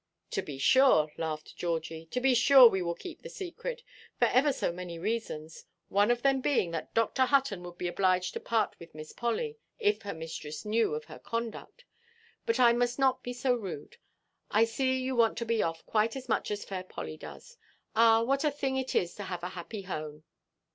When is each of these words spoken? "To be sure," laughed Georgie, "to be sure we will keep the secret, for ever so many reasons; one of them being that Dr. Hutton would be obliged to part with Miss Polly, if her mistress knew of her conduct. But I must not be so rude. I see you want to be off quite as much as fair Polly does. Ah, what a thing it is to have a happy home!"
"To 0.31 0.41
be 0.41 0.57
sure," 0.57 1.11
laughed 1.15 1.55
Georgie, 1.55 2.07
"to 2.07 2.19
be 2.19 2.33
sure 2.33 2.67
we 2.67 2.81
will 2.81 2.95
keep 2.95 3.21
the 3.21 3.29
secret, 3.29 3.83
for 4.17 4.25
ever 4.29 4.51
so 4.51 4.71
many 4.71 4.97
reasons; 4.97 5.65
one 5.89 6.09
of 6.09 6.23
them 6.23 6.41
being 6.41 6.71
that 6.71 6.95
Dr. 6.95 7.21
Hutton 7.25 7.61
would 7.61 7.77
be 7.77 7.87
obliged 7.87 8.33
to 8.33 8.39
part 8.39 8.73
with 8.79 8.95
Miss 8.95 9.13
Polly, 9.13 9.59
if 9.77 10.01
her 10.01 10.15
mistress 10.15 10.65
knew 10.65 10.95
of 10.95 11.05
her 11.05 11.19
conduct. 11.19 11.85
But 12.47 12.59
I 12.59 12.73
must 12.73 12.97
not 12.97 13.21
be 13.21 13.31
so 13.33 13.53
rude. 13.53 13.97
I 14.49 14.65
see 14.65 14.97
you 14.99 15.15
want 15.15 15.37
to 15.37 15.45
be 15.45 15.61
off 15.61 15.85
quite 15.85 16.15
as 16.15 16.27
much 16.27 16.49
as 16.49 16.65
fair 16.65 16.83
Polly 16.83 17.15
does. 17.17 17.57
Ah, 17.95 18.23
what 18.23 18.43
a 18.43 18.49
thing 18.49 18.77
it 18.77 18.95
is 18.95 19.13
to 19.17 19.23
have 19.25 19.43
a 19.43 19.49
happy 19.49 19.83
home!" 19.83 20.23